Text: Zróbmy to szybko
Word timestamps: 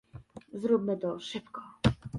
Zróbmy 0.53 0.97
to 0.97 1.19
szybko 1.19 1.61